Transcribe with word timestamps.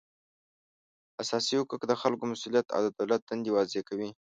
اساسي 1.21 1.53
حقوق 1.59 1.81
د 1.87 1.93
خلکو 2.01 2.23
مسولیت 2.31 2.67
او 2.75 2.79
د 2.83 2.87
دولت 2.97 3.21
دندې 3.29 3.49
واضح 3.55 3.81
کوي 3.89 4.09